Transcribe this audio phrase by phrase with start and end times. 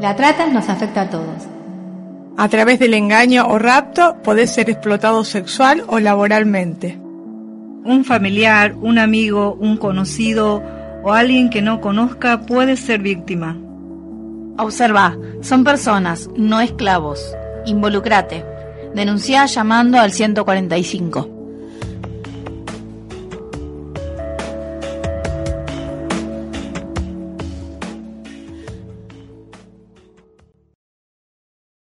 [0.00, 1.46] La trata nos afecta a todos.
[2.36, 6.98] A través del engaño o rapto podés ser explotado sexual o laboralmente.
[7.84, 10.62] Un familiar, un amigo, un conocido
[11.02, 13.58] o alguien que no conozca puede ser víctima.
[14.56, 17.36] Observa, son personas, no esclavos.
[17.66, 18.44] Involucrate.
[18.94, 21.41] Denuncia llamando al 145.